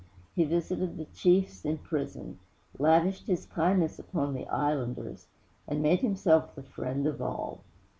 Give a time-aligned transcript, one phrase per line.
[0.35, 2.39] He visited the chiefs in prison,
[2.79, 5.27] lavished his kindnesses upon the islanders,
[5.67, 7.61] and made himself the friend of all.